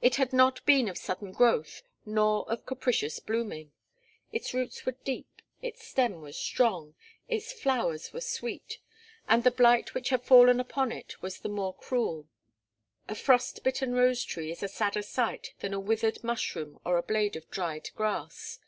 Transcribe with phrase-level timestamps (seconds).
[0.00, 3.72] It had not been of sudden growth nor of capricious blooming.
[4.30, 6.94] Its roots were deep, its stem was strong,
[7.28, 8.78] its flowers were sweet
[9.28, 12.28] and the blight which had fallen upon it was the more cruel.
[13.08, 17.34] A frostbitten rose tree is a sadder sight than a withered mushroom or a blade
[17.34, 18.60] of dried grass.